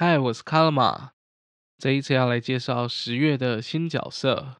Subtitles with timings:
[0.00, 1.10] 嗨，我是卡拉玛。
[1.76, 4.58] 这一次要来介绍十月的新角色。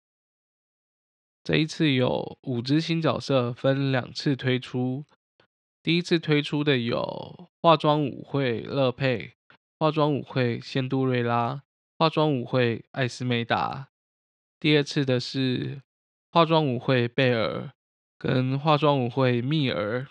[1.45, 5.05] 这一次有五只新角色，分两次推出。
[5.81, 9.35] 第一次推出的有化妆舞会乐佩、
[9.79, 11.62] 化妆舞会仙杜瑞拉、
[11.96, 13.91] 化妆舞会艾斯梅达。
[14.59, 15.82] 第二次的是
[16.32, 17.70] 化妆舞会贝尔
[18.18, 20.09] 跟化妆舞会蜜儿。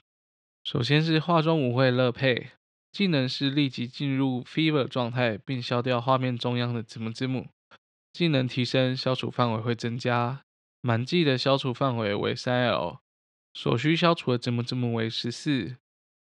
[0.64, 2.52] 首先是化妆舞会乐佩，
[2.98, 7.50] 技能是立即进入 Fever 状态，并消掉画面中央的字幕字幕。
[8.12, 10.42] 技能提升，消除范围会增加，
[10.82, 12.98] 满技的消除范围为三 L，
[13.54, 15.76] 所需消除的字幕字幕为十四，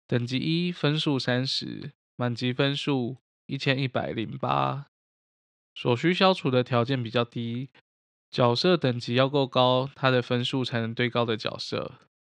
[0.09, 4.86] 等级一，分数三十，满级分数一千一百零八。
[5.77, 7.69] 所需消除的条件比较低，
[8.33, 11.92] 角色等级要够高，它的分数才能堆高的角色。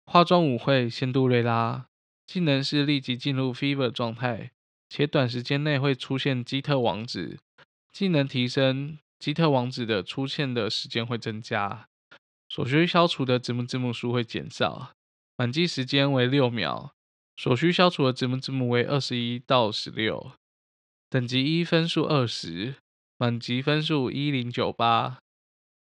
[0.05, 1.85] 化妆舞会仙杜瑞拉。
[2.25, 4.51] 技能是立即进入 Fever 状态，
[4.89, 7.37] 且短时间内会出现基特王子。
[7.91, 11.87] 技能提升，基特王子的出现的时间会增加，
[12.49, 14.91] 所需消除的字幕字幕数会减少。
[15.37, 16.93] 满级时间为六秒，
[17.37, 20.31] 所需消除的字幕字幕为二十一到十六。
[21.09, 22.75] 等级一分数二十，
[23.17, 25.19] 满级分数一零九八。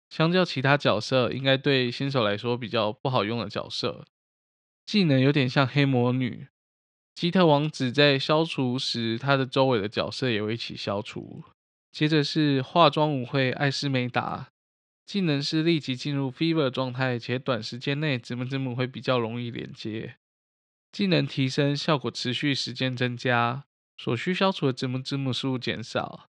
[0.09, 4.05] 相较其他角色，应该对新手来说比较不好用的角色。
[4.91, 6.49] 技能有点像黑魔女，
[7.15, 11.45] 基特王子在消除时，他的周围的角色也会一起消除。
[11.93, 14.49] 接着是化妆舞会艾斯梅达，
[15.05, 20.17] 技能是立即进入 Fever 状态，且短时间内子母子母会比较容易连接。
[20.91, 23.63] 技能提升，效果持续时间增加，
[23.95, 26.27] 所需消除的子母子母数减少。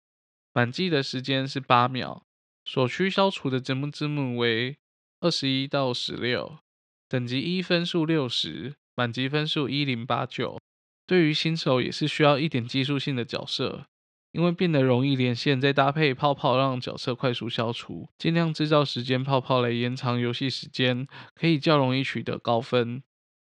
[0.52, 2.26] 满记的时间是八秒，
[2.66, 4.76] 所需消除的子母字母为
[5.22, 6.60] 二十一到十六。
[7.10, 10.60] 等级一分数六十，满级分数一零八九。
[11.08, 13.88] 对于新手也是需要一点技术性的角色，
[14.32, 23.02] 因为变得容易连线，再搭配泡泡让角色快速消除，尽量制造时间泡泡来延长游戏时间，可以较容易取得高分。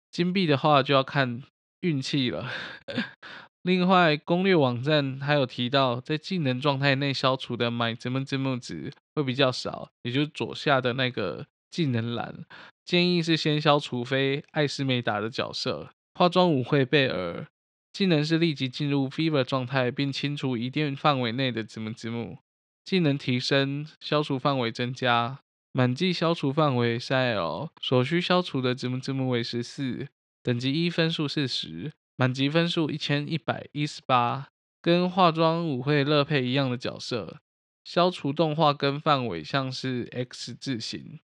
[0.10, 1.44] 金币的话就要看
[1.82, 2.50] 运气了。
[3.64, 12.46] 另外，攻略网站还有提到，在技能状态内消除的买字幕字幕值会比较少，也就是左下的那个技能栏。
[12.86, 15.92] 建议是先消除非艾斯梅达的角色。
[16.14, 17.48] 化妆舞会贝尔
[17.94, 22.40] 技能是立即进入 Fever 状态，并清除一定范围内的字幕字幕。
[22.86, 25.40] 技能提升，消除范围增加，
[25.74, 30.08] 满级消除范围三 L，所需消除的字幕字幕为十四，
[30.42, 34.48] 等级一分数四十，满级分数一千一百一十八。
[34.82, 37.42] 跟化妆舞会乐佩一样的角色，
[37.84, 41.20] 消除动画跟范围像是 X 字形。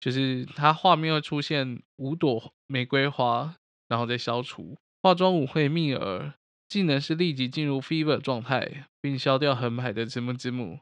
[0.00, 3.56] 就是它画面会出现五朵玫瑰花，
[3.88, 4.78] 然后再消除。
[5.02, 6.34] 化妆舞会蜜儿
[6.68, 10.80] 技能是立即进入 Fever 状态，并消掉横排的字幕字幕。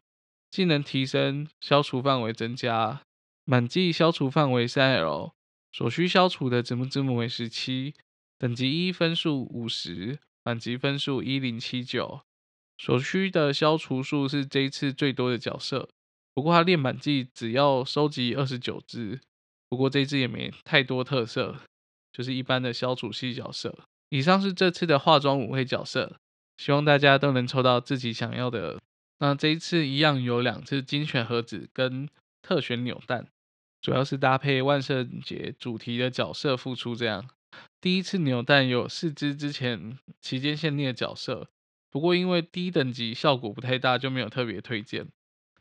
[0.50, 3.02] 技能提升，消除范围增加，
[3.44, 5.34] 满级消除范围三 L，
[5.72, 7.94] 所需消除的字幕字幕为十七，
[8.38, 12.22] 等级一分数五十，满级分数一零七九，
[12.78, 15.90] 所需的消除数是这一次最多的角色。
[16.36, 19.18] 不过他练满技只要收集二十九只，
[19.70, 21.56] 不过这只也没太多特色，
[22.12, 23.74] 就是一般的消除系角色。
[24.10, 26.16] 以上是这次的化妆舞会角色，
[26.58, 28.78] 希望大家都能抽到自己想要的。
[29.20, 32.06] 那这一次一样有两次精选盒子跟
[32.42, 33.28] 特选扭蛋，
[33.80, 36.94] 主要是搭配万圣节主题的角色复出。
[36.94, 37.26] 这样，
[37.80, 41.48] 第一次扭蛋有四只之前期间限定的角色，
[41.90, 45.08] 不过因为低等级效果不太大，就没有特别推荐。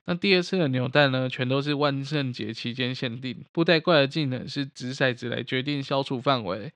[0.07, 3.43] 那第二次的扭蛋呢，全都是万圣节期间限定。
[3.51, 6.71] 布袋怪的技能是掷骰子来决定消除范围，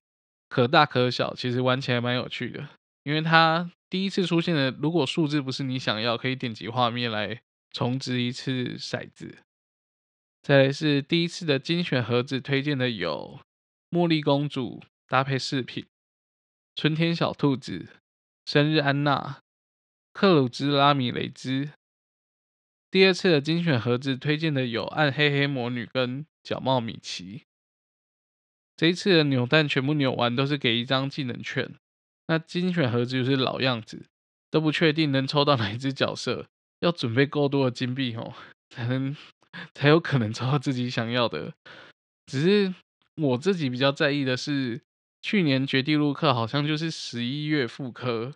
[0.47, 2.69] 可大可小，其实玩起来蛮有趣的。
[3.03, 7.41] 因为它第一次出现的，如果数字不是你想要，可以点击画面来
[7.71, 9.37] 重掷一次骰子。
[10.41, 13.39] 再来是第一次的精选盒子，推荐的有
[13.91, 15.85] 茉莉公主搭配饰品、
[16.75, 17.89] 春天小兔子、
[18.45, 19.41] 生日安娜、
[20.13, 21.69] 克鲁兹拉米雷兹。
[22.91, 27.43] 第二次的精选盒子推荐的有暗黑黑魔女跟角帽米奇。
[28.75, 31.75] 这一次的扭蛋全部扭完都是给一张技能券。
[32.27, 34.05] 那精选盒子就是老样子，
[34.49, 36.47] 都不确定能抽到哪一只角色，
[36.79, 38.33] 要准备够多的金币哦，
[38.69, 39.15] 才能
[39.73, 41.53] 才有可能抽到自己想要的。
[42.25, 42.73] 只是
[43.15, 44.81] 我自己比较在意的是，
[45.21, 48.33] 去年绝地陆克好像就是十一月复刻，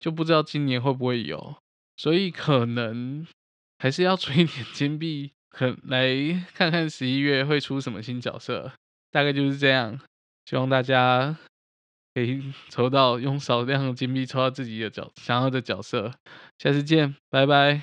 [0.00, 1.56] 就不知道今年会不会有，
[1.96, 3.26] 所以可能。
[3.84, 6.08] 还是要存一点金币，可来
[6.54, 8.72] 看看十一月会出什么新角色，
[9.10, 10.00] 大概就是这样。
[10.46, 11.36] 希望大家
[12.14, 16.10] 可以 抽到用少量的金币抽到自己的角想要的角色。
[16.56, 17.82] 下次见，拜拜。